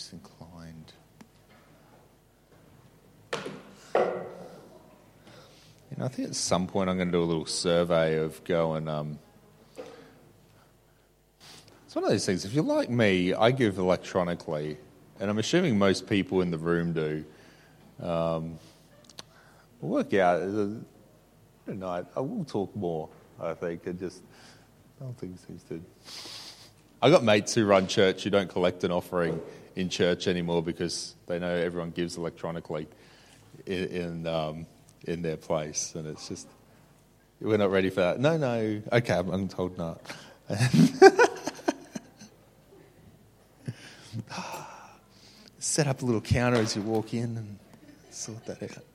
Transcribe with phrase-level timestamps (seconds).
[0.00, 0.92] most inclined.
[5.90, 8.42] You know, I think at some point I'm going to do a little survey of
[8.44, 8.88] going.
[8.88, 9.18] Um,
[11.84, 12.46] it's one of those things.
[12.46, 14.78] If you're like me, I give electronically,
[15.18, 17.22] and I'm assuming most people in the room do.
[18.02, 18.58] Um,
[19.82, 20.40] we'll work out
[21.66, 22.06] tonight.
[22.16, 23.10] I will talk more.
[23.38, 23.86] I think.
[23.86, 24.22] I just
[24.98, 25.82] I don't think seems to.
[27.02, 29.40] I got mates who run church who don't collect an offering
[29.76, 32.86] in church anymore because they know everyone gives electronically
[33.66, 34.66] in in, um,
[35.04, 36.48] in their place, and it's just
[37.40, 38.20] we're not ready for that.
[38.20, 38.82] No, no.
[38.92, 40.00] Okay, I'm, I'm told not.
[45.58, 47.58] Set up a little counter as you walk in and
[48.10, 48.89] sort that out.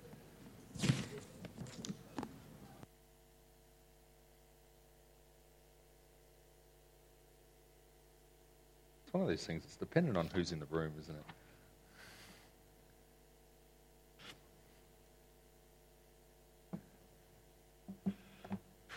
[9.05, 11.23] It's one of these things, it's dependent on who's in the room, isn't it?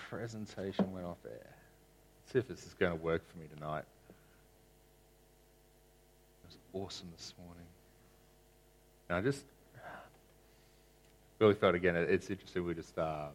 [0.08, 1.32] Presentation went off air.
[1.34, 3.84] Let's see if this is going to work for me tonight
[6.42, 7.66] It was awesome this morning.
[9.08, 9.44] And I just
[11.38, 12.64] really felt again, it's interesting.
[12.64, 13.26] We are just uh,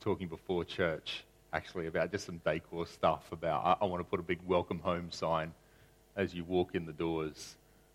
[0.00, 4.20] talking before church actually about just some decor stuff about I, I, want to put
[4.20, 5.52] a big welcome home sign
[6.18, 7.54] as you walk in the doors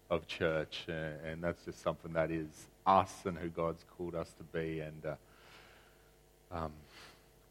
[0.09, 0.85] of church.
[0.87, 2.47] And, and that's just something that is
[2.87, 4.79] us and who God's called us to be.
[4.79, 6.71] And uh, um,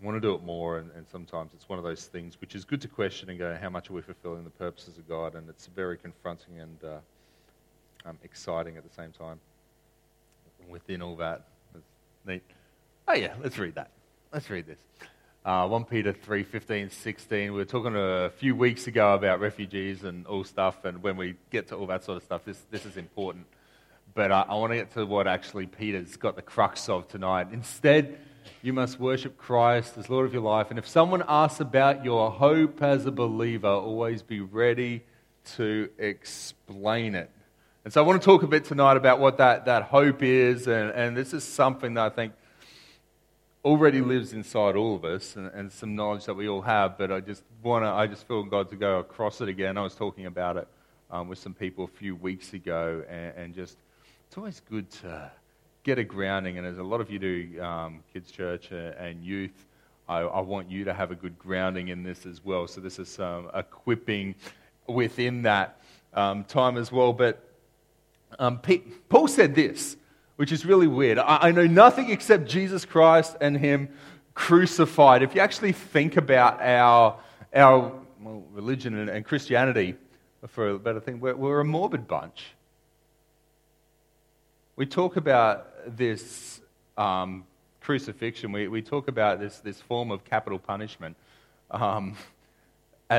[0.00, 2.56] I want to do it more, and, and, sometimes it's one of those things which
[2.56, 5.36] is good to question and go, how much are we fulfilling the purposes of God?
[5.36, 9.38] And it's very confronting and uh, um, exciting at the same time.
[10.68, 11.42] Within all that,
[11.74, 11.84] it's
[12.26, 12.42] neat.
[13.06, 13.90] Oh yeah, let's read that.
[14.32, 14.78] Let's read this.
[15.44, 17.52] Uh, 1 Peter 3 15, 16.
[17.52, 21.34] We were talking a few weeks ago about refugees and all stuff, and when we
[21.50, 23.46] get to all that sort of stuff, this, this is important.
[24.14, 27.48] But uh, I want to get to what actually Peter's got the crux of tonight.
[27.52, 28.20] Instead,
[28.62, 30.70] you must worship Christ as Lord of your life.
[30.70, 35.02] And if someone asks about your hope as a believer, always be ready
[35.56, 37.32] to explain it.
[37.84, 40.68] And so I want to talk a bit tonight about what that, that hope is,
[40.68, 42.32] and, and this is something that I think
[43.64, 47.12] already lives inside all of us, and, and some knowledge that we all have, but
[47.12, 49.78] I just want to, I just feel God to go across it again.
[49.78, 50.68] I was talking about it
[51.10, 53.76] um, with some people a few weeks ago, and, and, just,
[54.26, 55.30] it's always good to
[55.84, 59.66] get a grounding, and as a lot of you do, um, kids' church and youth,
[60.08, 62.66] I, I, want you to have a good grounding in this as well.
[62.66, 64.34] So this is some equipping
[64.88, 65.80] within that
[66.14, 67.48] um, time as well, but
[68.38, 68.60] um,
[69.08, 69.96] Paul said this,
[70.42, 71.20] which is really weird.
[71.20, 73.88] I, I know nothing except Jesus Christ and Him
[74.34, 75.22] crucified.
[75.22, 77.20] If you actually think about our,
[77.54, 79.94] our well, religion and, and, Christianity,
[80.48, 82.54] for a better thing, we're, we're a morbid bunch.
[84.74, 86.60] We talk about this
[86.96, 87.44] um,
[87.80, 91.16] crucifixion, we, we talk about this, this form of capital punishment.
[91.70, 92.16] Um,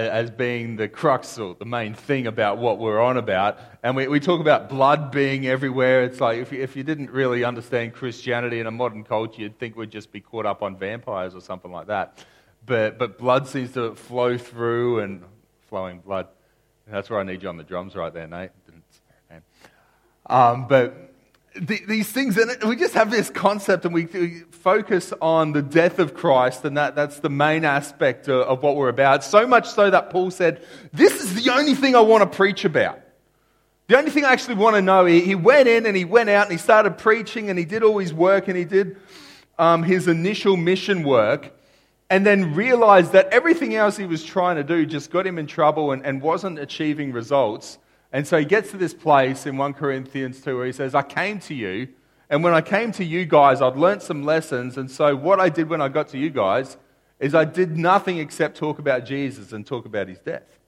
[0.01, 3.59] as being the crux or the main thing about what we're on about.
[3.83, 6.03] And we, we talk about blood being everywhere.
[6.03, 9.59] It's like if you, if you didn't really understand Christianity in a modern culture, you'd
[9.59, 12.25] think we'd just be caught up on vampires or something like that.
[12.65, 15.23] But, but blood seems to flow through and
[15.69, 16.27] flowing blood.
[16.87, 18.51] That's where I need you on the drums right there, Nate.
[20.25, 21.12] Um, but
[21.55, 25.61] the, these things, and we just have this concept and we, we, focus on the
[25.61, 29.23] death of Christ, and that, that's the main aspect of, of what we're about.
[29.23, 32.65] So much so that Paul said, This is the only thing I want to preach
[32.65, 32.99] about.
[33.87, 36.29] The only thing I actually want to know, he, he went in and he went
[36.29, 38.97] out and he started preaching and he did all his work and he did
[39.59, 41.53] um, his initial mission work
[42.09, 45.47] and then realized that everything else he was trying to do just got him in
[45.47, 47.77] trouble and, and wasn't achieving results.
[48.13, 51.01] And so he gets to this place in 1 Corinthians 2 where he says, I
[51.01, 51.89] came to you,
[52.29, 54.77] and when I came to you guys, I'd learnt some lessons.
[54.77, 56.77] And so what I did when I got to you guys
[57.19, 60.59] is I did nothing except talk about Jesus and talk about his death.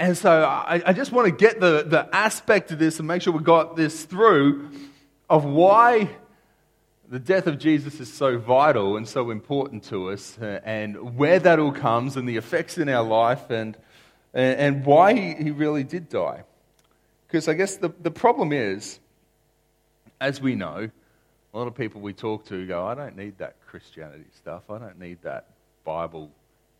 [0.00, 3.22] And so I, I just want to get the, the aspect of this and make
[3.22, 4.70] sure we got this through
[5.28, 6.08] of why
[7.08, 11.38] the death of Jesus is so vital and so important to us, uh, and where
[11.38, 13.76] that all comes, and the effects in our life, and
[14.34, 16.44] and, and why he, he really did die.
[17.26, 18.98] Because I guess the, the problem is,
[20.20, 20.90] as we know,
[21.52, 24.70] a lot of people we talk to go, I don't need that Christianity stuff.
[24.70, 25.46] I don't need that
[25.84, 26.30] Bible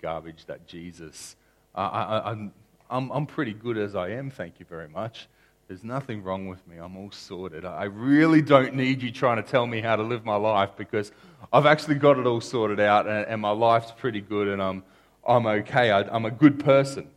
[0.00, 1.36] garbage, that Jesus.
[1.74, 2.52] I, I, I'm,
[2.90, 5.28] I'm, I'm pretty good as I am, thank you very much.
[5.68, 6.78] There's nothing wrong with me.
[6.78, 7.66] I'm all sorted.
[7.66, 11.12] I really don't need you trying to tell me how to live my life because
[11.52, 14.82] I've actually got it all sorted out and, and my life's pretty good and I'm,
[15.26, 15.90] I'm okay.
[15.90, 17.10] I, I'm a good person.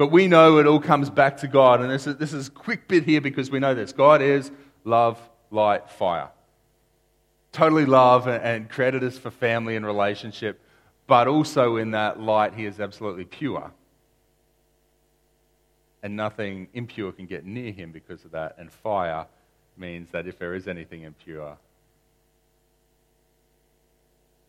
[0.00, 1.82] But we know it all comes back to God.
[1.82, 4.50] And this is, this is a quick bit here because we know this God is
[4.82, 5.20] love,
[5.50, 6.30] light, fire.
[7.52, 10.58] Totally love and, created us for family and relationship,
[11.06, 13.72] but also in that light, He is absolutely pure.
[16.02, 18.56] And nothing impure can get near Him because of that.
[18.56, 19.26] And fire
[19.76, 21.58] means that if there is anything impure,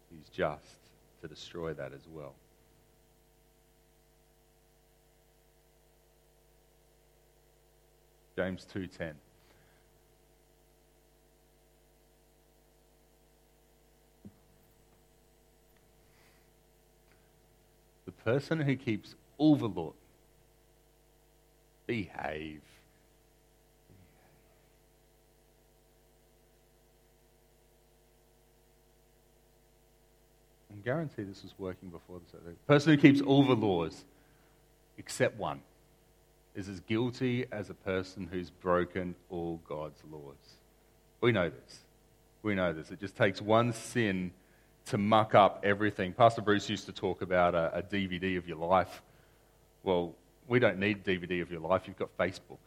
[0.09, 0.77] He's just
[1.21, 2.35] to destroy that as well.
[8.41, 9.13] James 2:10
[18.05, 19.93] The person who keeps all the law
[21.85, 22.61] behave.
[30.71, 32.41] I guarantee this was working before this.
[32.43, 34.03] The person who keeps all the laws
[34.97, 35.61] except one
[36.55, 40.35] is as guilty as a person who's broken all God's laws.
[41.21, 41.79] We know this.
[42.43, 42.91] We know this.
[42.91, 44.31] It just takes one sin
[44.85, 46.13] to muck up everything.
[46.13, 49.01] Pastor Bruce used to talk about a, a DVD of your life.
[49.83, 50.15] Well,
[50.47, 51.83] we don't need DVD of your life.
[51.87, 52.57] You've got Facebook.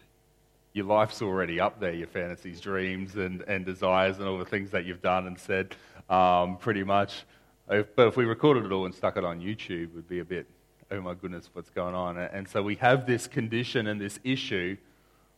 [0.72, 4.70] Your life's already up there, your fantasies, dreams, and, and desires, and all the things
[4.70, 5.76] that you've done and said,
[6.08, 7.24] um, pretty much.
[7.68, 10.18] If, but if we recorded it all and stuck it on YouTube, it would be
[10.18, 10.46] a bit,
[10.94, 12.16] oh my goodness, what's going on?
[12.16, 14.76] And so we have this condition and this issue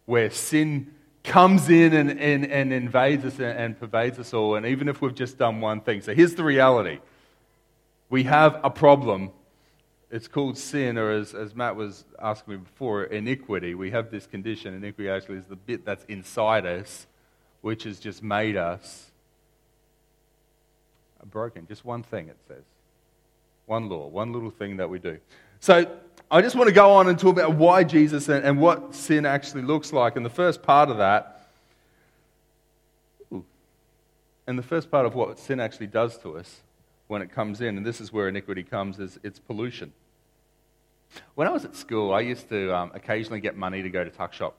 [0.05, 0.93] where sin
[1.25, 4.57] comes in and, and, and invades us and, and pervades us all.
[4.57, 6.03] And even if we've just done one thing.
[6.03, 6.99] So here's the reality
[8.09, 9.31] we have a problem.
[10.09, 13.75] It's called sin, or as, as Matt was asking me before, iniquity.
[13.75, 14.73] We have this condition.
[14.73, 17.09] Iniquity actually is the bit that's inside us,
[17.61, 19.11] which has just made us
[21.29, 21.67] broken.
[21.67, 22.63] Just one thing, it says.
[23.67, 25.19] One law, one little thing that we do.
[25.61, 25.91] So
[26.31, 29.25] I just want to go on and talk about why Jesus and, and what sin
[29.25, 30.17] actually looks like.
[30.17, 31.49] And the first part of that,
[34.47, 36.63] and the first part of what sin actually does to us
[37.09, 39.93] when it comes in, and this is where iniquity comes, is it's pollution.
[41.35, 44.11] When I was at school, I used to um, occasionally get money to go to
[44.11, 44.57] tuck shop,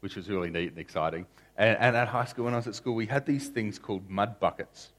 [0.00, 1.26] which was really neat and exciting.
[1.56, 4.08] And, and at high school, when I was at school, we had these things called
[4.08, 4.90] mud buckets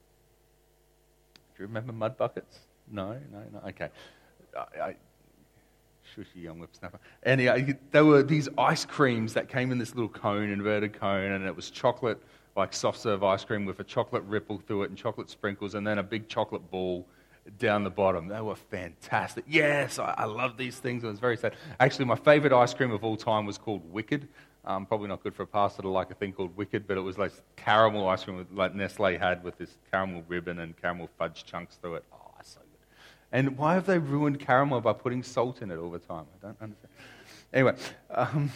[1.55, 2.59] Do you remember mud buckets?
[2.91, 3.69] No, no, no.
[3.69, 3.89] Okay.
[4.57, 4.95] I,
[6.15, 6.99] shushy young whipsnapper.
[7.23, 11.45] Anyway, there were these ice creams that came in this little cone, inverted cone, and
[11.45, 12.21] it was chocolate,
[12.55, 15.85] like soft serve ice cream with a chocolate ripple through it and chocolate sprinkles, and
[15.85, 17.05] then a big chocolate ball
[17.57, 18.27] down the bottom.
[18.27, 19.45] They were fantastic.
[19.47, 21.03] Yes, I, I love these things.
[21.03, 21.55] It was very sad.
[21.79, 24.27] Actually, my favorite ice cream of all time was called Wicked.
[24.63, 27.01] Um, probably not good for a pastor to like a thing called Wicked, but it
[27.01, 31.45] was like caramel ice cream like Nestle had with this caramel ribbon and caramel fudge
[31.45, 32.05] chunks through it.
[33.31, 36.25] And why have they ruined caramel by putting salt in it all the time?
[36.35, 36.91] I don't understand.
[37.53, 37.75] Anyway,
[38.09, 38.51] um,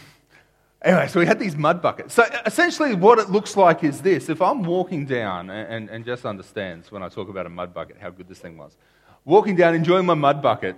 [0.81, 2.13] anyway, so we had these mud buckets.
[2.13, 6.25] So essentially, what it looks like is this: if I'm walking down, and, and Jess
[6.25, 8.75] understands when I talk about a mud bucket how good this thing was,
[9.24, 10.75] walking down, enjoying my mud bucket,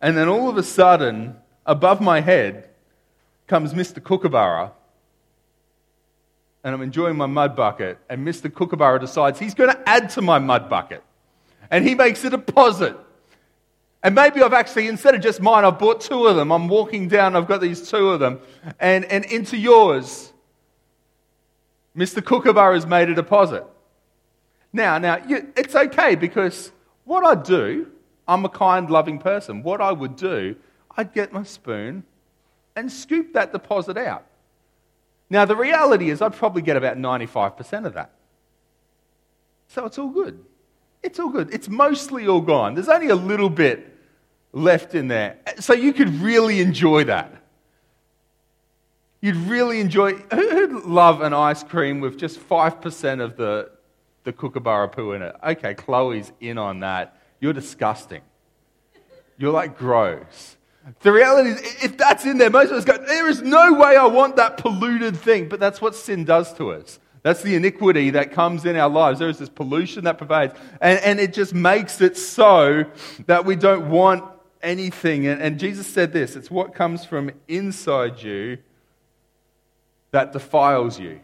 [0.00, 1.36] and then all of a sudden,
[1.66, 2.70] above my head
[3.46, 4.00] comes Mr.
[4.00, 4.72] Kookaburra,
[6.62, 8.52] and I'm enjoying my mud bucket, and Mr.
[8.52, 11.02] Kookaburra decides he's going to add to my mud bucket.
[11.70, 12.96] And he makes a deposit.
[14.02, 16.50] And maybe I've actually, instead of just mine, I've bought two of them.
[16.50, 18.40] I'm walking down, I've got these two of them.
[18.78, 20.32] And, and into yours,
[21.94, 22.24] Mr.
[22.24, 23.64] Kookaburra has made a deposit.
[24.72, 26.72] Now, now, it's okay because
[27.04, 27.88] what I do,
[28.26, 29.62] I'm a kind, loving person.
[29.62, 30.56] What I would do,
[30.96, 32.04] I'd get my spoon
[32.76, 34.24] and scoop that deposit out.
[35.28, 38.12] Now, the reality is, I'd probably get about 95% of that.
[39.68, 40.42] So it's all good.
[41.02, 41.52] It's all good.
[41.52, 42.74] It's mostly all gone.
[42.74, 43.89] There's only a little bit
[44.52, 45.38] left in there.
[45.58, 47.40] So you could really enjoy that.
[49.20, 50.14] You'd really enjoy.
[50.14, 53.70] Who'd love an ice cream with just 5% of the,
[54.24, 55.36] the kookaburra poo in it?
[55.44, 57.20] Okay, Chloe's in on that.
[57.38, 58.22] You're disgusting.
[59.36, 60.56] You're like gross.
[61.00, 63.96] The reality is, if that's in there, most of us go, there is no way
[63.96, 65.48] I want that polluted thing.
[65.48, 66.98] But that's what sin does to us.
[67.22, 69.18] That's the iniquity that comes in our lives.
[69.18, 70.54] There is this pollution that pervades.
[70.80, 72.86] And, and it just makes it so
[73.26, 74.24] that we don't want
[74.62, 75.26] anything.
[75.26, 78.58] And, and Jesus said this it's what comes from inside you
[80.10, 81.20] that defiles you.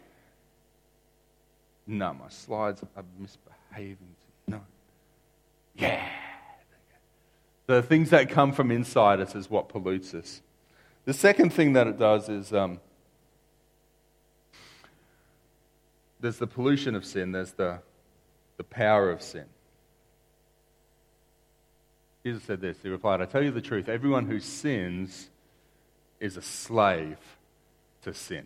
[1.85, 4.15] No, my slides are misbehaving.
[4.47, 4.61] No.
[5.75, 6.07] Yeah.
[7.67, 10.41] The things that come from inside us is what pollutes us.
[11.05, 12.79] The second thing that it does is um,
[16.19, 17.79] there's the pollution of sin, there's the,
[18.57, 19.45] the power of sin.
[22.27, 22.75] Jesus said this.
[22.83, 25.29] He replied, I tell you the truth, everyone who sins
[26.19, 27.17] is a slave
[28.01, 28.45] to sin.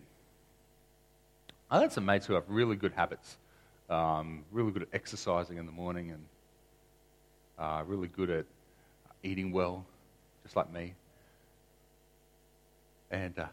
[1.72, 3.38] I had some mates who have really good habits,
[3.90, 6.24] um, really good at exercising in the morning and
[7.58, 8.46] uh, really good at
[9.24, 9.84] eating well,
[10.44, 10.94] just like me.
[13.10, 13.48] And uh,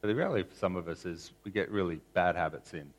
[0.00, 2.90] but the reality for some of us is we get really bad habits in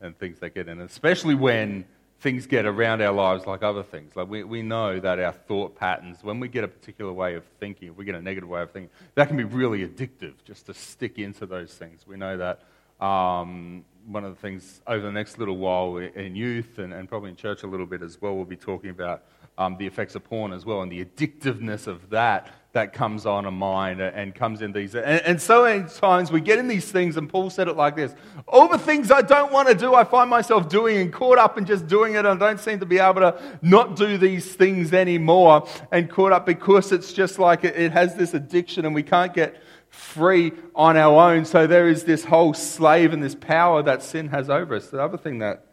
[0.00, 1.84] and things that get in, especially when
[2.20, 4.16] things get around our lives like other things.
[4.16, 7.44] Like we, we know that our thought patterns, when we get a particular way of
[7.60, 10.66] thinking, if we get a negative way of thinking, that can be really addictive just
[10.66, 12.06] to stick into those things.
[12.06, 16.78] We know that um, one of the things over the next little while in youth
[16.78, 19.24] and, and probably in church a little bit as well, we'll be talking about
[19.58, 23.46] um, the effects of porn as well and the addictiveness of that that comes on
[23.46, 24.96] a mind and comes in these.
[24.96, 27.94] And, and, so many times we get in these things, and Paul said it like
[27.94, 28.14] this
[28.48, 31.56] All the things I don't want to do, I find myself doing and caught up
[31.56, 32.18] in just doing it.
[32.18, 36.32] And I don't seem to be able to not do these things anymore and caught
[36.32, 40.52] up because it's just like it, it has this addiction and we can't get free
[40.74, 41.44] on our own.
[41.44, 44.90] So there is this whole slave and this power that sin has over us.
[44.90, 45.64] The other thing that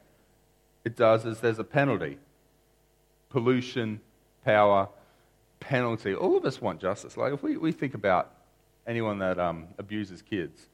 [0.86, 2.20] it does is there's a penalty
[3.30, 4.02] pollution,
[4.46, 4.90] power,
[5.62, 6.14] penalty.
[6.14, 7.16] All of us want justice.
[7.16, 8.34] Like if we, we think about
[8.86, 10.68] anyone that um, abuses kids,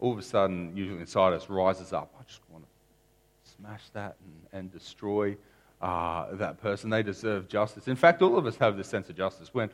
[0.00, 2.14] all of a sudden, usually inside us rises up.
[2.18, 5.36] I just want to smash that and, and destroy
[5.82, 6.88] uh, that person.
[6.88, 7.88] They deserve justice.
[7.88, 9.52] In fact, all of us have this sense of justice.
[9.52, 9.70] When,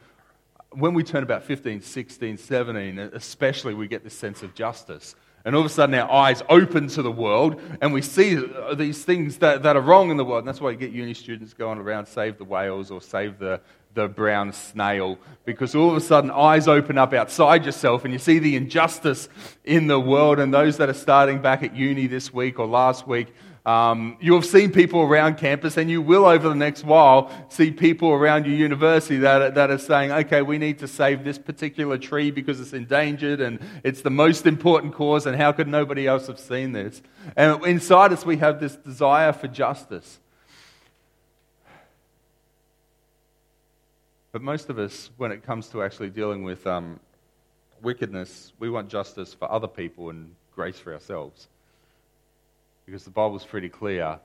[0.73, 5.15] when we turn about 15, 16, 17, especially, we get this sense of justice.
[5.45, 8.39] And all of a sudden, our eyes open to the world, and we see
[8.75, 10.41] these things that, that are wrong in the world.
[10.41, 13.61] And that's why you get uni students going around, save the whales or save the,
[13.95, 18.19] the brown snail, because all of a sudden, eyes open up outside yourself, and you
[18.19, 19.31] see the injustice
[19.65, 20.39] in the world.
[20.39, 23.29] And those that are starting back at uni this week or last week,
[23.67, 27.71] um, you have seen people around campus, and you will over the next while see
[27.71, 31.99] people around your university that that are saying, okay, we need to save this particular
[31.99, 36.27] tree because it's endangered and it's the most important cause, and how could nobody else
[36.27, 37.03] have seen this?
[37.37, 40.19] And inside us, we have this desire for justice.
[44.33, 47.01] But most of us, when it comes to actually dealing with um,
[47.83, 51.49] wickedness, we want justice for other people and grace for ourselves
[52.91, 54.19] because the Bible's pretty clear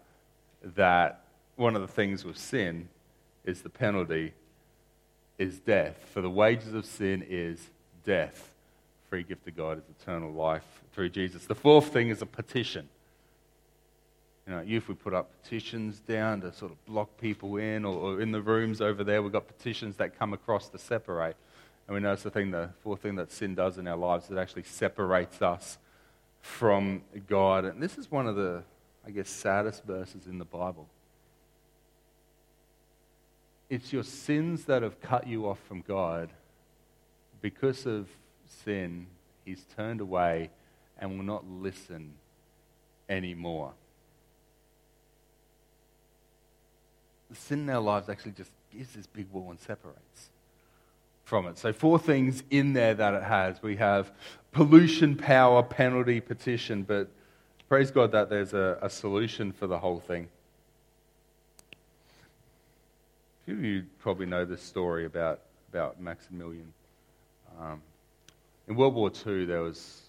[0.75, 2.89] that one of the things with sin
[3.43, 4.33] is the penalty
[5.37, 5.95] is death.
[6.11, 7.69] For the wages of sin is
[8.03, 8.55] death.
[9.07, 11.45] Free gift of God is eternal life through Jesus.
[11.45, 12.89] The fourth thing is a petition.
[14.47, 18.15] You know, youth, we put up petitions down to sort of block people in, or,
[18.15, 21.35] or in the rooms over there, we've got petitions that come across to separate.
[21.87, 24.31] And we know it's the thing, the fourth thing that sin does in our lives,
[24.31, 25.77] it actually separates us
[26.45, 27.65] from God.
[27.65, 28.63] And this is one of the,
[29.05, 30.87] I guess, saddest verses in the Bible.
[33.67, 36.29] It's your sins that have cut you off from God.
[37.41, 38.07] Because of
[38.63, 39.07] sin,
[39.43, 40.51] He's turned away
[40.99, 42.13] and will not listen
[43.09, 43.73] anymore.
[47.31, 50.29] The sin in our lives actually just gives this big wall and separates
[51.25, 51.57] from it.
[51.57, 53.61] So, four things in there that it has.
[53.61, 54.11] We have
[54.53, 57.09] pollution, power, penalty, petition, but
[57.67, 60.29] praise God that there's a, a solution for the whole thing.
[63.41, 66.71] A few of you probably know this story about, about Maximilian.
[67.59, 67.81] Um,
[68.67, 70.01] in World War II, there was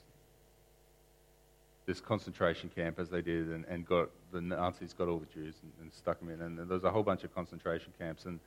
[1.86, 5.54] this concentration camp, as they did, and, and got the Nazis got all the Jews
[5.62, 6.42] and, and stuck them in.
[6.42, 8.24] And there was a whole bunch of concentration camps.
[8.24, 8.40] And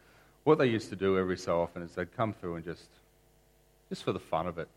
[0.49, 2.87] what they used to do every so often is they'd come through and just,
[3.87, 4.67] just for the fun of it,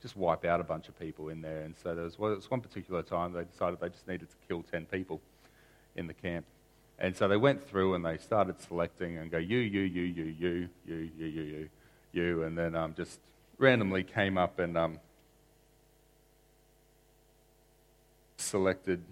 [0.00, 1.60] just wipe out a bunch of people in there.
[1.60, 4.30] And so there was, well, there was one particular time they decided they just needed
[4.30, 5.20] to kill 10 people
[5.96, 6.46] in the camp.
[6.98, 10.24] And so they went through and they started selecting and go, you, you, you, you,
[10.24, 11.68] you, you, you, you, you,
[12.12, 13.20] you, and then um, just
[13.58, 14.98] randomly came up and um,
[18.38, 19.02] selected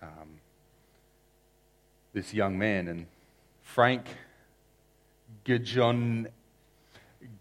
[0.00, 0.40] um,
[2.14, 2.88] this young man.
[2.88, 3.06] And
[3.62, 4.06] Frank
[5.44, 6.26] Gajon,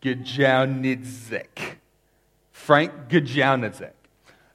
[0.02, 1.78] Gajowniczek.
[2.52, 3.94] Frank Gajowniczek.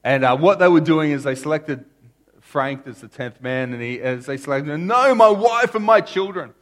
[0.03, 1.85] And uh, what they were doing is they selected
[2.41, 5.85] Frank as the 10th man, and he, as they selected him, no, my wife and
[5.85, 6.53] my children.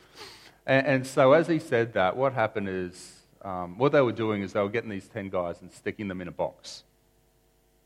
[0.66, 4.42] And, and so as he said that, what happened is, um, what they were doing
[4.42, 6.82] is they were getting these 10 guys and sticking them in a box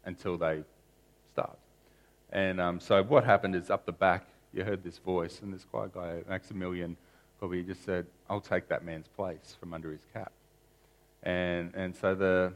[0.04, 0.64] until they
[1.32, 1.56] starved.
[2.30, 5.64] And um, so what happened is up the back, you heard this voice, and this
[5.64, 6.96] quiet guy, Maximilian,
[7.42, 10.30] probably just said, I'll take that man's place from under his cap.
[11.24, 12.52] And, and so the,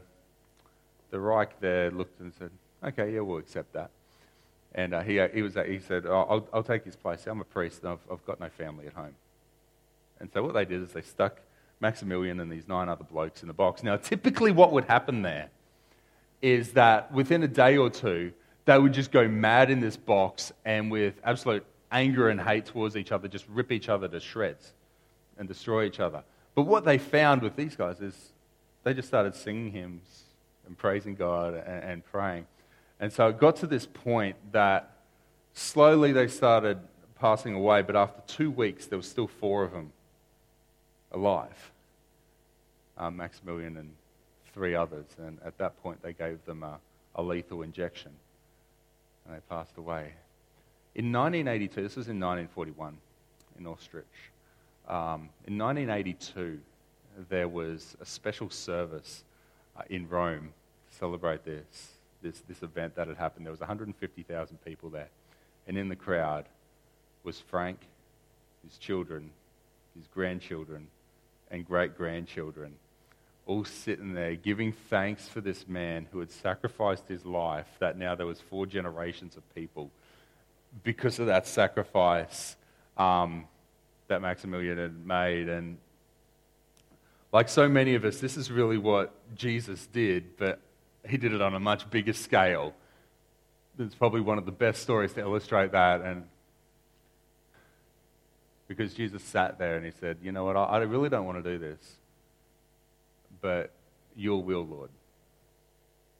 [1.11, 2.51] the Reich there looked and said,
[2.81, 3.89] okay, yeah, we'll accept that.
[4.73, 7.27] And uh, he, he, was, he said, oh, I'll, I'll take his place.
[7.27, 9.13] I'm a priest and I've, I've got no family at home.
[10.21, 11.41] And so what they did is they stuck
[11.81, 13.83] Maximilian and these nine other blokes in the box.
[13.83, 15.49] Now, typically, what would happen there
[16.41, 18.31] is that within a day or two,
[18.63, 22.95] they would just go mad in this box and, with absolute anger and hate towards
[22.95, 24.73] each other, just rip each other to shreds
[25.37, 26.23] and destroy each other.
[26.55, 28.31] But what they found with these guys is
[28.83, 30.23] they just started singing hymns
[30.65, 32.47] and praising God and, and praying.
[32.99, 34.91] And so it got to this point that
[35.53, 36.79] slowly they started
[37.19, 39.91] passing away, but after two weeks, there were still four of them
[41.11, 41.71] alive
[42.97, 43.93] um, Maximilian and
[44.53, 45.05] three others.
[45.19, 46.79] And at that point, they gave them a,
[47.15, 48.11] a lethal injection
[49.25, 50.13] and they passed away.
[50.95, 52.97] In 1982, this was in 1941
[53.59, 54.03] in Auschwitz.
[54.87, 56.59] Um, in 1982,
[57.29, 59.23] there was a special service
[59.77, 60.53] uh, in Rome
[60.89, 61.91] to celebrate this,
[62.21, 63.45] this, this event that had happened.
[63.45, 65.09] There was 150,000 people there.
[65.67, 66.45] And in the crowd
[67.23, 67.79] was Frank,
[68.63, 69.31] his children,
[69.95, 70.87] his grandchildren,
[71.51, 72.73] and great grandchildren,
[73.45, 78.13] all sitting there giving thanks for this man who had sacrificed his life, that now
[78.15, 79.89] there was four generations of people
[80.83, 82.55] because of that sacrifice
[82.97, 83.47] um,
[84.07, 85.49] that Maximilian had made.
[85.49, 85.77] And
[87.31, 90.59] like so many of us, this is really what Jesus did, but
[91.07, 92.73] he did it on a much bigger scale.
[93.79, 96.01] It's probably one of the best stories to illustrate that.
[96.01, 96.25] And
[98.67, 101.51] because Jesus sat there and he said, You know what, I really don't want to
[101.51, 101.79] do this,
[103.41, 103.71] but
[104.15, 104.89] your will, Lord.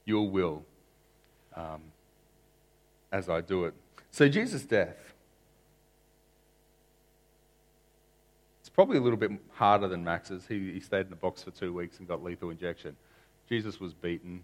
[0.04, 0.64] Your will
[1.54, 1.82] um,
[3.12, 3.74] as I do it.
[4.10, 4.96] So, Jesus' death.
[8.60, 10.46] It's probably a little bit harder than Max's.
[10.48, 12.96] He, he stayed in the box for two weeks and got lethal injection.
[13.48, 14.42] Jesus was beaten,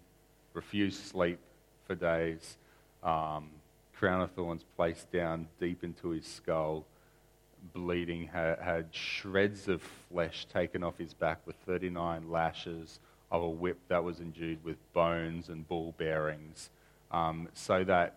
[0.53, 1.39] refused sleep
[1.85, 2.57] for days,
[3.03, 3.49] um,
[3.97, 6.85] crown of thorns placed down deep into his skull
[7.73, 12.99] bleeding, had, had shreds of flesh taken off his back with 39 lashes
[13.31, 16.69] of a whip that was endued with bones and ball bearings,
[17.11, 18.15] um, so that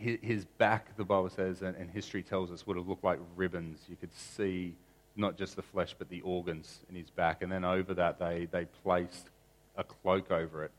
[0.00, 3.80] his back, the Bible says, and, history tells us, would have looked like ribbons.
[3.88, 4.74] You could see
[5.16, 7.42] not just the flesh, but the organs in his back.
[7.42, 9.28] And then over that, they, they placed
[9.76, 10.70] a cloak over it.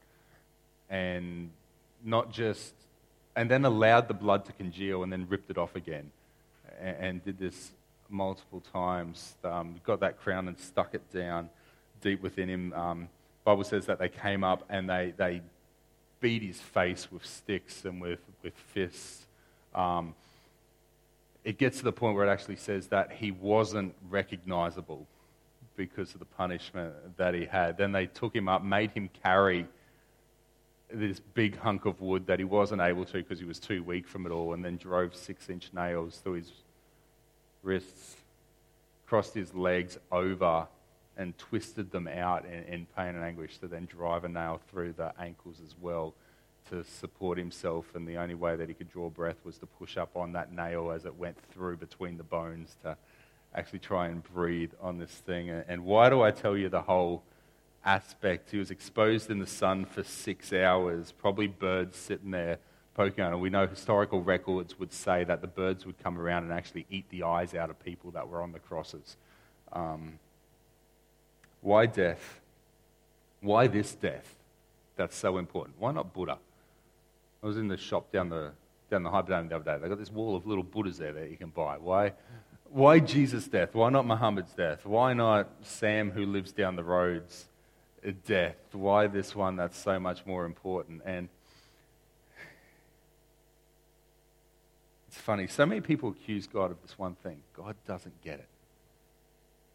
[0.90, 1.52] And
[2.04, 2.74] not just,
[3.36, 6.12] and then allowed the blood to congeal and then ripped it off again
[6.80, 7.72] and, and did this
[8.10, 9.36] multiple times.
[9.44, 11.50] Um, got that crown and stuck it down
[12.02, 12.74] deep within him.
[12.74, 13.10] Um,
[13.44, 15.42] Bible says that they came up and they, they
[16.22, 19.26] beat his face with sticks and with, with fists.
[19.76, 20.16] Um,
[21.44, 25.08] it gets to the point where it actually says that he wasn't recognizable
[25.76, 27.78] because of the punishment that he had.
[27.78, 29.66] Then they took him up, made him carry
[30.94, 34.08] this big hunk of wood that he wasn't able to because he was too weak
[34.08, 36.52] from it all, and then drove six inch nails through his
[37.64, 38.18] wrists,
[39.08, 40.68] crossed his legs over,
[41.18, 44.94] and twisted them out in, in pain and anguish to then drive a nail through
[44.94, 46.14] the ankles as well
[46.70, 47.86] to support himself.
[47.96, 50.52] And the only way that he could draw breath was to push up on that
[50.52, 52.98] nail as it went through between the bones to
[53.54, 55.50] actually try and breathe on this thing.
[55.50, 57.24] And why do I tell you the whole
[57.84, 58.52] aspect?
[58.52, 62.60] He was exposed in the sun for six hours, probably birds sitting there
[62.94, 63.38] poking on it.
[63.38, 67.10] We know historical records would say that the birds would come around and actually eat
[67.10, 69.18] the eyes out of people that were on the crosses.
[69.74, 70.20] Um,
[71.62, 72.40] why death?
[73.42, 74.36] Why this death?
[74.96, 75.76] That's so important.
[75.80, 76.38] Why not Buddha?
[77.42, 78.52] I was in the shop down the
[78.90, 79.78] down the Hyperdome the other day.
[79.80, 81.78] They've got this wall of little Buddhas there that you can buy.
[81.78, 82.12] Why?
[82.70, 83.74] Why Jesus' death?
[83.74, 84.86] Why not Muhammad's death?
[84.86, 87.46] Why not Sam who lives down the road's
[88.26, 88.58] death?
[88.74, 91.02] Why this one that's so much more important?
[91.06, 91.30] And
[95.12, 95.46] It's funny.
[95.48, 98.48] So many people accuse God of this one thing God doesn't get it.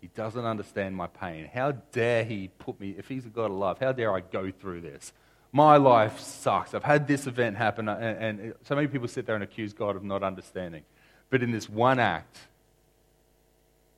[0.07, 1.51] He doesn't understand my pain.
[1.53, 4.53] How dare he put me, if he's a God of love, how dare I go
[4.53, 5.12] through this?
[5.51, 6.75] My life sucks.
[6.75, 9.97] I've had this event happen, and, and so many people sit there and accuse God
[9.97, 10.85] of not understanding.
[11.29, 12.38] But in this one act,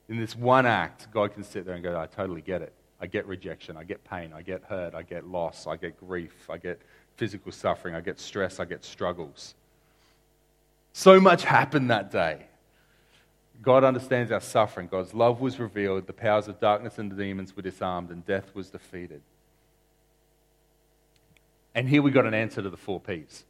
[0.08, 2.72] in this one act, God can sit there and go, I totally get it.
[2.98, 3.76] I get rejection.
[3.76, 4.32] I get pain.
[4.34, 4.94] I get hurt.
[4.94, 5.66] I get loss.
[5.66, 6.48] I get grief.
[6.48, 6.80] I get
[7.16, 7.94] physical suffering.
[7.94, 8.60] I get stress.
[8.60, 9.54] I get struggles.
[10.94, 12.46] So much happened that day.
[13.62, 14.88] God understands our suffering.
[14.88, 16.06] God's love was revealed.
[16.06, 19.20] The powers of darkness and the demons were disarmed, and death was defeated.
[21.74, 23.44] And here we got an answer to the four P's.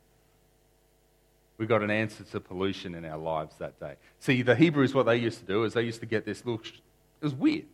[1.58, 3.94] We got an answer to pollution in our lives that day.
[4.20, 6.62] See, the Hebrews, what they used to do is they used to get this little,
[6.64, 7.66] it was weird.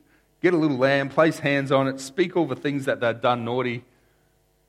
[0.43, 3.45] Get a little lamb, place hands on it, speak all the things that they'd done
[3.45, 3.85] naughty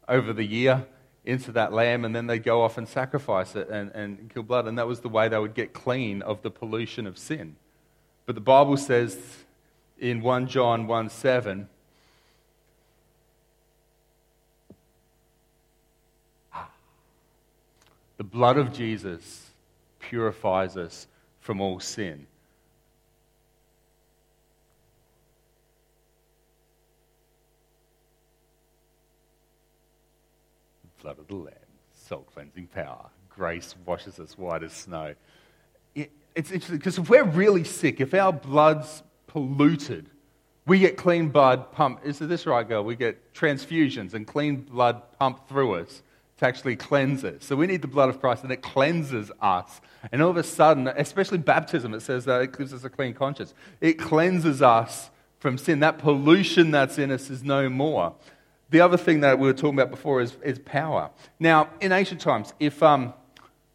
[0.08, 0.86] over the year,
[1.25, 4.67] into that lamb and then they'd go off and sacrifice it and, and kill blood.
[4.67, 7.55] And that was the way they would get clean of the pollution of sin.
[8.25, 9.17] But the Bible says
[9.99, 11.67] in 1 John 1 7.
[16.53, 16.69] Ah,
[18.17, 19.51] the blood of Jesus
[19.99, 21.07] purifies us
[21.39, 22.27] from all sin.
[31.06, 31.54] Blood of the Lamb,
[31.94, 33.12] soul cleansing power.
[33.30, 35.13] Grace washes us white as snow.
[35.94, 40.10] It, it's interesting because if we're really sick, if our blood's polluted,
[40.65, 42.08] we get clean blood pumped.
[42.08, 42.84] Is this right, girl?
[42.84, 46.02] We get transfusions and clean blood pumped through us
[46.39, 47.46] to actually cleanse us.
[47.46, 49.82] So we need the blood of Christ and it cleanses us.
[50.12, 53.13] And all of a sudden, especially baptism, it says that it gives us a clean
[53.13, 53.54] conscience.
[53.80, 55.82] It cleanses us from sin.
[55.82, 58.15] That pollution that's in us is no more.
[58.69, 61.12] The other thing that we were talking about before is, is power.
[61.39, 63.13] Now, in ancient times, if um,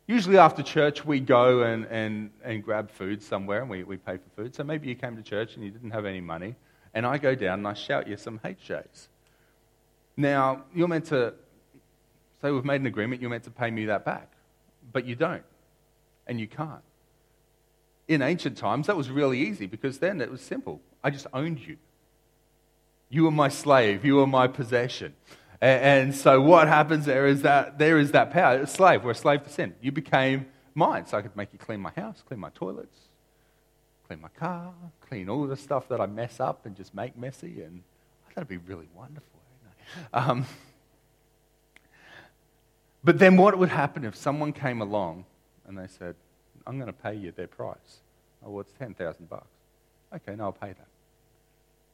[0.06, 4.16] usually after church we go and, and, and grab food somewhere and we, we pay
[4.16, 4.54] for food.
[4.54, 6.56] So maybe you came to church and you didn't have any money,
[6.92, 9.08] and I go down and I shout you some HJs.
[10.16, 11.34] Now, you're meant to
[12.42, 14.32] say we've made an agreement, you're meant to pay me that back.
[14.92, 15.44] But you don't.
[16.26, 16.82] And you can't.
[18.08, 20.80] In ancient times, that was really easy because then it was simple.
[21.02, 21.76] I just owned you.
[23.10, 25.14] You were my slave, you were my possession.
[25.60, 28.60] And, so what happens there is that there is that power.
[28.60, 29.74] A slave, we're a slave to sin.
[29.82, 31.04] You became mine.
[31.04, 32.96] So I could make you clean my house, clean my toilets,
[34.06, 34.72] clean my car,
[35.06, 37.60] clean all the stuff that I mess up and just make messy.
[37.60, 37.82] And
[38.34, 39.28] that'd be really wonderful.
[40.14, 40.46] Um,
[43.02, 45.24] but then what would happen if someone came along
[45.66, 46.14] and they said,
[46.66, 47.98] I'm going to pay you their price?
[48.44, 49.46] Oh, well, it's 10,000 bucks.
[50.14, 50.86] Okay, no, I'll pay that.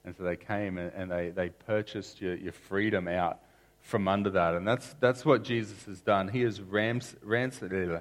[0.06, 3.40] And so they came and, and they, they purchased your, your freedom out
[3.80, 4.54] from under that.
[4.54, 6.28] And that's, that's what Jesus has done.
[6.28, 8.00] He has rams, ransomed,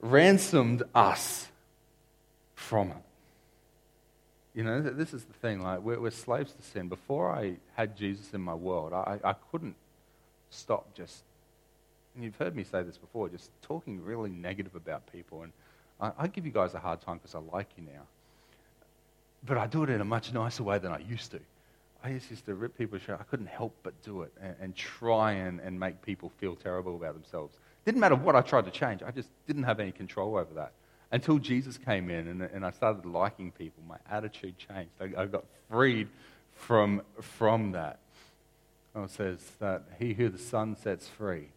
[0.00, 1.48] ransomed us
[2.54, 2.96] from it.
[4.54, 5.60] You know, this is the thing.
[5.60, 6.88] Like, we're, we're, slaves to sin.
[6.88, 9.76] Before I had Jesus in my world, I, I couldn't
[10.50, 11.22] stop just,
[12.14, 15.42] and you've heard me say this before, just talking really negative about people.
[15.42, 15.52] And
[16.00, 18.02] I, I give you guys a hard time because I like you now.
[19.44, 21.40] But I do it in a much nicer way than I used to.
[22.04, 23.18] I used to rip people's shirt.
[23.20, 26.96] I couldn't help but do it and, and try and, and make people feel terrible
[26.96, 27.56] about themselves.
[27.84, 29.02] Didn't matter what I tried to change.
[29.02, 30.72] I just didn't have any control over that.
[31.10, 34.90] Until Jesus came in and, and I started liking people, my attitude changed.
[35.00, 36.08] I, I got freed
[36.52, 37.98] from, from that.
[38.94, 41.48] Oh, it says that he who the Son sets free,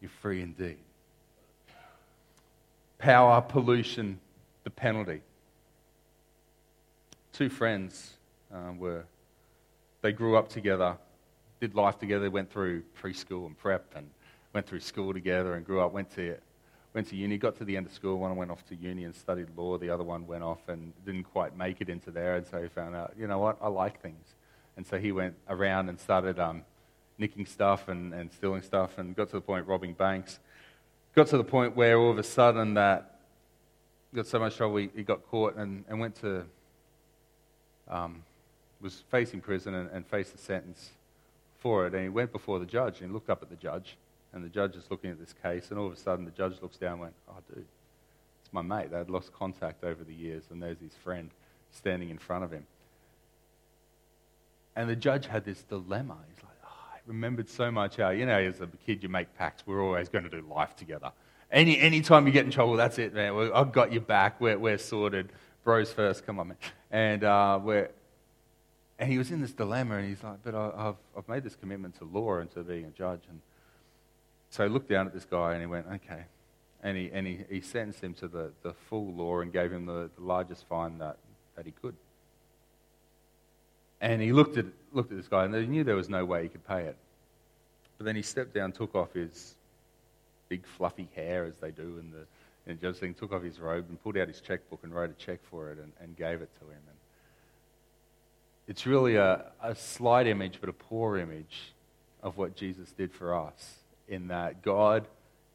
[0.00, 0.78] you're free indeed.
[2.98, 4.20] Power, pollution,
[4.64, 5.20] the penalty.
[7.34, 8.12] Two friends
[8.52, 9.04] um, were,
[10.02, 10.96] they grew up together,
[11.60, 14.08] did life together, went through preschool and prep and
[14.52, 16.36] went through school together and grew up, went to,
[16.94, 18.20] went to uni, got to the end of school.
[18.20, 19.76] One went off to uni and studied law.
[19.78, 22.36] The other one went off and didn't quite make it into there.
[22.36, 24.36] And so he found out, you know what, I like things.
[24.76, 26.62] And so he went around and started um,
[27.18, 30.38] nicking stuff and, and stealing stuff and got to the point robbing banks.
[31.16, 33.18] Got to the point where all of a sudden that
[34.14, 36.44] got so much trouble he, he got caught and, and went to
[37.88, 38.22] um,
[38.80, 40.90] was facing prison and, and faced a sentence
[41.58, 41.94] for it.
[41.94, 43.96] And he went before the judge and he looked up at the judge.
[44.32, 45.70] And the judge is looking at this case.
[45.70, 47.64] And all of a sudden, the judge looks down and went, Oh, dude,
[48.42, 48.90] it's my mate.
[48.90, 50.42] They had lost contact over the years.
[50.50, 51.30] And there's his friend
[51.70, 52.66] standing in front of him.
[54.76, 56.16] And the judge had this dilemma.
[56.28, 59.32] He's like, oh, I remembered so much how, you know, as a kid, you make
[59.36, 59.62] pacts.
[59.66, 61.12] We're always going to do life together.
[61.52, 63.52] Any any time you get in trouble, that's it, man.
[63.54, 64.40] I've got your back.
[64.40, 65.30] We're, we're sorted.
[65.62, 66.26] Bros first.
[66.26, 66.56] Come on, man.
[66.94, 67.90] And uh, we're,
[69.00, 71.56] and he was in this dilemma, and he's like, But I, have I've made this
[71.56, 73.22] commitment to law and to being a judge.
[73.28, 73.40] And
[74.50, 76.22] so he looked down at this guy and he went, Okay.
[76.84, 79.86] And he, and he, he sentenced him to the, the full law and gave him
[79.86, 81.16] the, the largest fine that,
[81.56, 81.96] that he could.
[84.00, 86.44] And he looked at, looked at this guy and he knew there was no way
[86.44, 86.96] he could pay it.
[87.98, 89.56] But then he stepped down, took off his
[90.48, 92.24] big fluffy hair, as they do in the,
[92.72, 95.40] judge thing, took off his robe and pulled out his checkbook and wrote a check
[95.50, 96.80] for it and, and gave it to him.
[96.88, 96.96] And
[98.66, 101.74] it's really a, a slight image, but a poor image
[102.22, 103.74] of what Jesus did for us,
[104.08, 105.06] in that God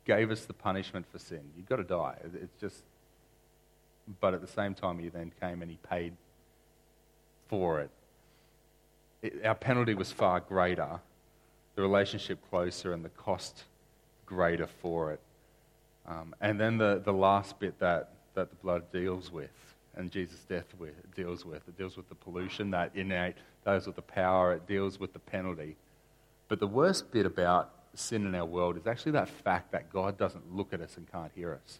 [0.06, 1.41] gave us the punishment for sin.
[1.58, 2.15] You've got to die.
[2.24, 2.84] It's just,
[4.22, 6.13] but at the same time, He then came and He paid
[7.48, 7.89] for it.
[9.24, 11.00] it our penalty was far greater,
[11.76, 13.63] the relationship closer, and the cost
[14.28, 15.19] greater for it.
[16.10, 19.52] Um, and then the, the last bit that, that the blood deals with
[19.95, 21.67] and Jesus' death with, deals with.
[21.67, 25.19] It deals with the pollution, that innate, deals with the power, it deals with the
[25.19, 25.76] penalty.
[26.48, 30.17] But the worst bit about sin in our world is actually that fact that God
[30.17, 31.80] doesn't look at us and can't hear us.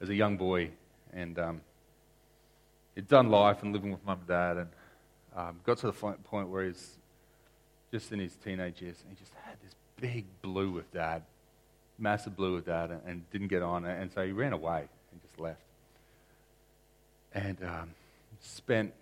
[0.00, 0.70] As a young boy,
[1.12, 1.60] and um,
[2.94, 4.68] he'd done life and living with mum and dad, and
[5.36, 6.96] um, got to the point where he's
[7.92, 11.22] just in his teenage years, and he just had this big blue with dad,
[12.00, 15.22] massive blue with dad, and, and didn't get on, and so he ran away and
[15.22, 15.60] just left,
[17.32, 17.90] and um,
[18.40, 18.92] spent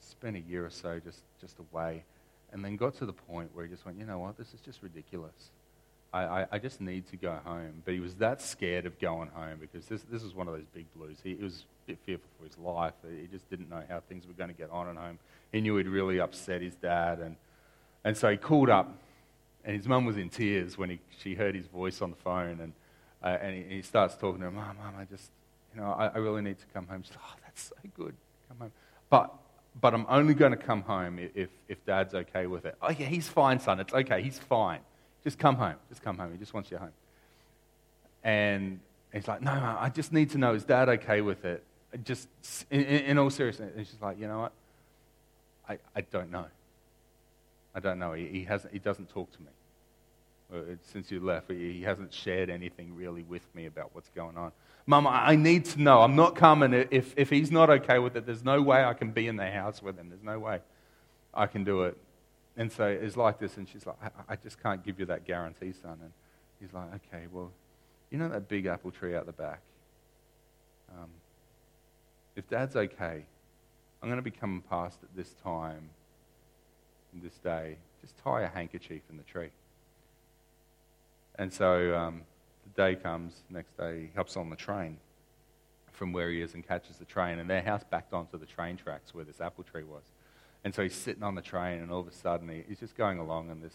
[0.00, 2.04] spent a year or so just just away,
[2.52, 4.60] and then got to the point where he just went, you know what, this is
[4.60, 5.50] just ridiculous.
[6.12, 7.82] I, I, I, just need to go home.
[7.84, 10.66] But he was that scared of going home because this, this was one of those
[10.72, 11.18] big blues.
[11.22, 12.94] He, he was a bit fearful for his life.
[13.20, 15.18] He just didn't know how things were going to get on at home.
[15.52, 17.18] He knew he'd really upset his dad.
[17.18, 17.36] And,
[18.04, 18.96] and so he called up,
[19.66, 22.60] and his mum was in tears when he, she heard his voice on the phone.
[22.60, 22.72] And,
[23.22, 25.30] uh, and he, he, starts talking to her, Mom, Mom, I just,
[25.74, 27.02] you know, I, I really need to come home.
[27.02, 28.14] She's like, Oh, that's so good.
[28.48, 28.72] Come home.
[29.10, 29.34] But
[29.80, 32.76] but I'm only going to come home if, if dad's okay with it.
[32.80, 33.78] Oh, yeah, he's fine, son.
[33.78, 34.22] It's okay.
[34.22, 34.80] He's fine.
[35.22, 35.74] Just come home.
[35.90, 36.32] Just come home.
[36.32, 36.92] He just wants you home.
[38.24, 38.80] And
[39.12, 41.62] he's like, no, no, I just need to know, is dad okay with it?
[42.04, 42.28] Just
[42.70, 43.72] in, in all seriousness.
[43.76, 44.52] And she's like, you know what?
[45.68, 46.46] I, I don't know.
[47.74, 48.14] I don't know.
[48.14, 49.48] He, he, hasn't, he doesn't talk to me.
[50.52, 50.58] Uh,
[50.92, 54.52] since you left, he hasn't shared anything really with me about what's going on.
[54.86, 56.02] Mum, I need to know.
[56.02, 56.72] I'm not coming.
[56.72, 59.50] If, if he's not okay with it, there's no way I can be in the
[59.50, 60.08] house with him.
[60.08, 60.60] There's no way
[61.34, 61.96] I can do it.
[62.56, 65.24] And so it's like this, and she's like, I, I just can't give you that
[65.26, 65.98] guarantee, son.
[66.00, 66.12] And
[66.60, 67.50] he's like, okay, well,
[68.10, 69.60] you know that big apple tree out the back?
[70.96, 71.08] Um,
[72.36, 73.24] if dad's okay,
[74.00, 75.90] I'm going to be coming past at this time,
[77.22, 77.76] this day.
[78.00, 79.48] Just tie a handkerchief in the tree.
[81.38, 82.22] And so um,
[82.64, 84.98] the day comes, next day, he hops on the train
[85.92, 87.38] from where he is and catches the train.
[87.38, 90.02] And their house backed onto the train tracks where this apple tree was.
[90.64, 92.96] And so he's sitting on the train, and all of a sudden he, he's just
[92.96, 93.74] going along, and this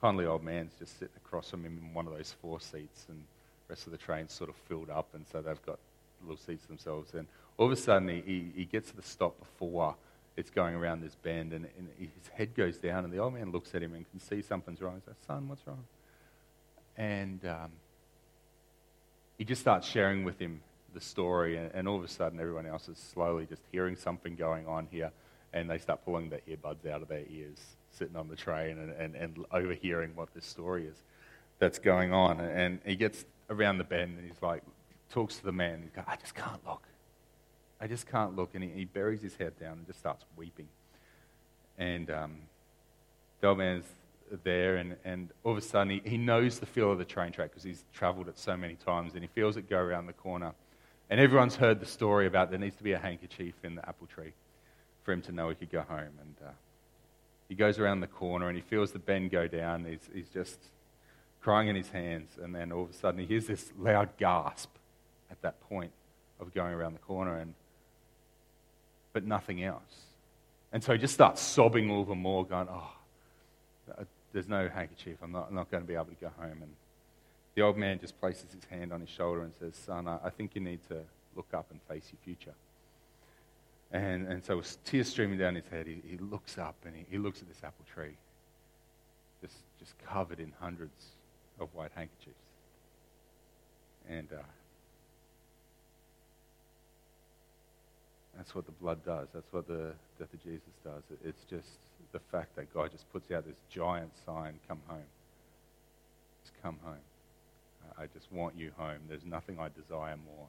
[0.00, 3.18] kindly old man's just sitting across from him in one of those four seats, and
[3.18, 5.78] the rest of the train's sort of filled up, and so they've got
[6.22, 7.14] little seats themselves.
[7.14, 9.94] And all of a sudden he, he, he gets to the stop before
[10.36, 13.52] it's going around this bend, and, and, his head goes down, and the old man
[13.52, 14.96] looks at him and can see something's wrong.
[14.96, 15.84] He says, Son, what's wrong?
[16.96, 17.70] And um,
[19.38, 20.60] he just starts sharing with him
[20.92, 24.36] the story, and, and all of a sudden everyone else is slowly just hearing something
[24.36, 25.10] going on here
[25.54, 27.58] and they start pulling their earbuds out of their ears,
[27.92, 30.96] sitting on the train and, and, and overhearing what this story is
[31.60, 32.40] that's going on.
[32.40, 34.62] And he gets around the bend and he's like,
[35.10, 35.82] talks to the man.
[35.84, 36.82] He's like, I just can't look.
[37.80, 38.50] I just can't look.
[38.54, 40.68] And he, he buries his head down and just starts weeping.
[41.78, 42.36] And um,
[43.40, 43.86] the old man's
[44.42, 47.32] there, and, and all of a sudden he, he knows the feel of the train
[47.32, 50.12] track because he's traveled it so many times, and he feels it go around the
[50.12, 50.52] corner.
[51.10, 54.06] And everyone's heard the story about there needs to be a handkerchief in the apple
[54.06, 54.32] tree
[55.04, 56.18] for him to know he could go home.
[56.20, 56.50] And uh,
[57.48, 59.84] he goes around the corner and he feels the bend go down.
[59.84, 60.58] He's, he's just
[61.42, 62.30] crying in his hands.
[62.42, 64.70] And then all of a sudden he hears this loud gasp
[65.30, 65.92] at that point
[66.40, 67.54] of going around the corner, and,
[69.12, 69.82] but nothing else.
[70.72, 72.90] And so he just starts sobbing all the more, going, Oh,
[74.34, 75.16] there's no handkerchief.
[75.22, 76.58] I'm not, I'm not going to be able to go home.
[76.60, 76.72] And
[77.54, 80.30] the old man just places his hand on his shoulder and says, Son, I, I
[80.30, 80.98] think you need to
[81.36, 82.54] look up and face your future.
[83.92, 87.06] And, and so with tears streaming down his head, he, he looks up and he,
[87.08, 88.16] he looks at this apple tree,
[89.40, 91.14] just, just covered in hundreds
[91.60, 92.34] of white handkerchiefs.
[94.10, 94.42] And uh,
[98.36, 99.28] that's what the blood does.
[99.32, 101.04] That's what the death of Jesus does.
[101.08, 101.78] It, it's just
[102.14, 105.10] the fact that God just puts out this giant sign, come home.
[106.44, 106.94] Just come home.
[107.98, 109.00] I just want you home.
[109.08, 110.46] There's nothing I desire more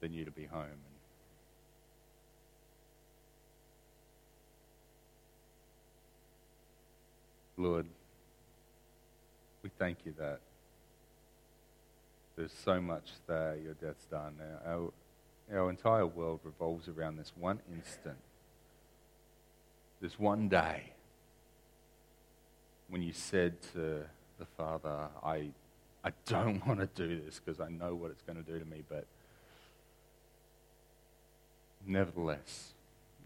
[0.00, 0.66] than you to be home.
[7.56, 7.86] Lord,
[9.62, 10.40] we thank you that
[12.36, 14.34] there's so much that your death's done.
[14.66, 14.92] Our,
[15.50, 18.18] our entire world revolves around this one instant,
[20.04, 20.82] this one day
[22.88, 24.02] when you said to
[24.38, 25.48] the Father, I,
[26.04, 28.66] I don't want to do this because I know what it's going to do to
[28.66, 29.06] me, but
[31.86, 32.74] nevertheless,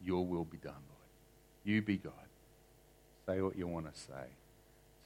[0.04, 1.64] your will be done, Lord.
[1.64, 2.12] You be God.
[3.26, 4.28] Say what you want to say.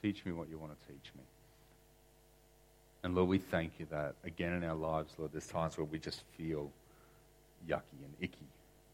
[0.03, 1.25] Teach me what you want to teach me.
[3.03, 5.99] And Lord, we thank you that again in our lives, Lord, there's times where we
[5.99, 6.71] just feel
[7.67, 8.51] yucky and icky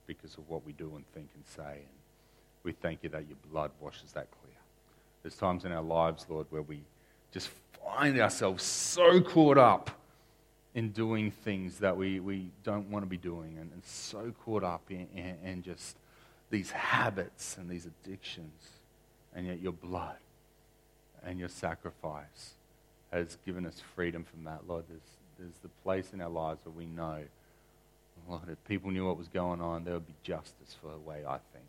[0.06, 1.80] because of what we do and think and say.
[2.68, 4.54] We thank you that your blood washes that clear.
[5.22, 6.82] There's times in our lives, Lord, where we
[7.32, 7.48] just
[7.82, 9.90] find ourselves so caught up
[10.74, 14.64] in doing things that we, we don't want to be doing and, and so caught
[14.64, 15.96] up in, in, in just
[16.50, 18.68] these habits and these addictions
[19.34, 20.18] and yet your blood
[21.24, 22.52] and your sacrifice
[23.10, 24.84] has given us freedom from that, Lord.
[24.90, 25.00] There's,
[25.38, 27.22] there's the place in our lives where we know
[28.28, 31.24] Lord, if people knew what was going on, there would be justice for the way
[31.26, 31.64] I think.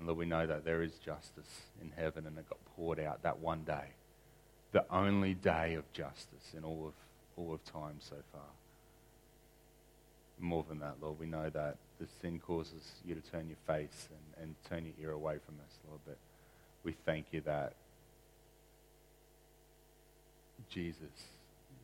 [0.00, 3.22] And Lord, we know that there is justice in heaven and it got poured out
[3.22, 3.84] that one day.
[4.72, 6.94] The only day of justice in all of,
[7.36, 8.40] all of time so far.
[10.38, 14.08] More than that, Lord, we know that the sin causes you to turn your face
[14.38, 16.00] and, and turn your ear away from us, Lord.
[16.06, 16.16] But
[16.82, 17.74] we thank you that
[20.70, 21.12] Jesus,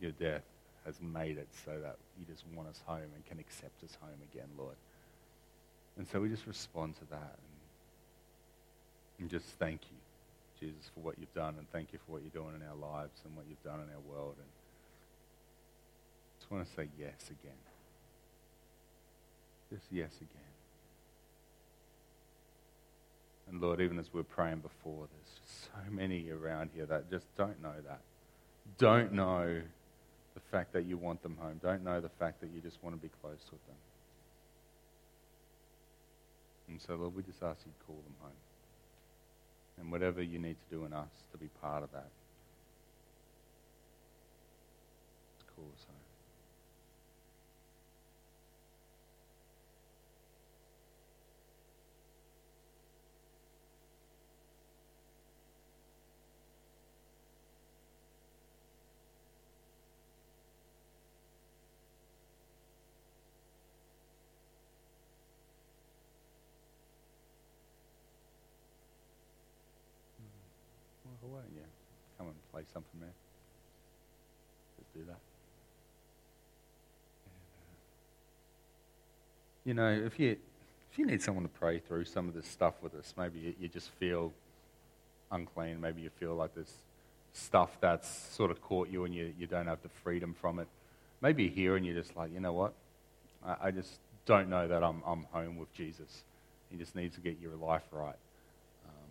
[0.00, 0.44] your death,
[0.86, 4.22] has made it so that you just want us home and can accept us home
[4.32, 4.76] again, Lord.
[5.98, 7.36] And so we just respond to that
[9.18, 9.96] and, just thank you,
[10.66, 13.20] Jesus, for what you've done and thank you for what you're doing in our lives
[13.24, 14.34] and what you've done in our world.
[14.36, 14.46] And
[16.32, 17.58] I just want to say yes again.
[19.70, 20.42] Just yes again.
[23.48, 27.62] And Lord, even as we're praying before, there's so many around here that just don't
[27.62, 28.00] know that.
[28.78, 29.62] Don't know
[30.34, 31.60] the fact that you want them home.
[31.62, 33.76] Don't know the fact that you just want to be close with them.
[36.68, 38.32] And so, Lord, we just ask you to call them home.
[39.78, 42.08] And whatever you need to do in us to be part of that,
[45.76, 45.96] us home.
[71.22, 71.62] Well, why don't you
[72.18, 73.10] come and play something, man?
[74.78, 75.18] Just do that.
[79.66, 80.36] you know, if you
[80.92, 83.54] if you need someone to pray through some of this stuff with us, maybe you,
[83.60, 84.32] you just feel
[85.30, 85.80] unclean.
[85.80, 86.72] Maybe you feel like there's
[87.34, 90.68] stuff that's sort of caught you and you, you don't have the freedom from it.
[91.20, 92.72] Maybe you're here and you're just like, you know what?
[93.44, 96.22] I, I just don't know that I'm, I'm home with Jesus.
[96.70, 98.16] You just need to get your life right.
[98.86, 99.10] Um,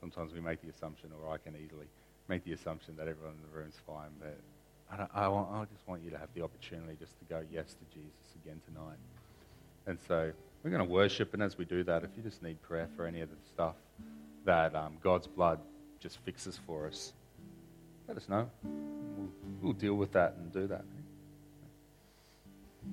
[0.00, 1.86] sometimes we make the assumption, or I can easily
[2.28, 4.38] make the assumption that everyone in the room is fine, but
[4.90, 7.74] I, I, want, I just want you to have the opportunity just to go yes
[7.74, 8.98] to Jesus again tonight.
[9.86, 10.30] And so
[10.62, 13.06] we're going to worship, and as we do that, if you just need prayer for
[13.06, 13.76] any of the stuff
[14.44, 15.58] that um, God's blood
[16.00, 17.12] just fixes for us,
[18.06, 18.48] let us know.
[18.62, 19.30] We'll,
[19.62, 20.84] we'll deal with that and do that.